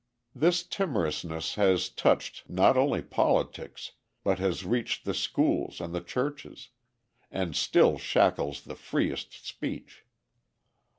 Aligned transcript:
This 0.33 0.63
timorousness 0.63 1.53
has 1.57 1.87
touched 1.87 2.49
not 2.49 2.75
only 2.75 3.03
politics, 3.03 3.91
but 4.23 4.39
has 4.39 4.65
reached 4.65 5.05
the 5.05 5.13
schools 5.13 5.79
and 5.79 5.93
the 5.93 6.01
churches 6.01 6.69
and 7.29 7.55
still 7.55 7.99
shackles 7.99 8.63
the 8.63 8.75
freest 8.75 9.45
speech. 9.45 10.03